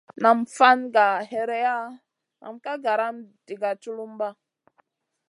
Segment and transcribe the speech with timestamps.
[0.21, 1.77] Nam fan gah hèreya
[2.41, 3.17] nen ka garam
[3.47, 4.29] diga tchulumba.